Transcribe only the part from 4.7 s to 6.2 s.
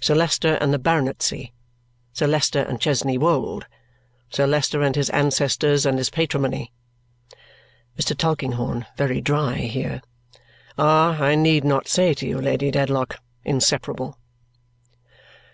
and his ancestors and his